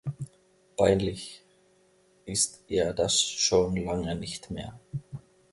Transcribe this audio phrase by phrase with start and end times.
[0.77, 1.43] Peinlich
[2.25, 4.79] ist ihr das schon lange nicht mehr.